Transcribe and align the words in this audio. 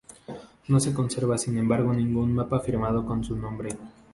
No 0.69 0.79
se 0.79 0.95
conserva 0.95 1.37
sin 1.37 1.59
embargo 1.59 1.93
ningún 1.93 2.33
mapa 2.33 2.59
firmado 2.59 3.05
con 3.05 3.23
su 3.23 3.35
nombre. 3.35 3.69